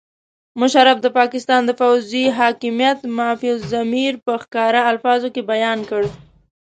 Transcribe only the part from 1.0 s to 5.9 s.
د پاکستان د پوځي حاکمیت مافي الضمیر په ښکاره الفاظو کې بیان